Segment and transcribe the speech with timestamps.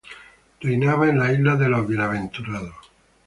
[0.61, 2.73] Reinaba en las Islas de los Bienaventurados.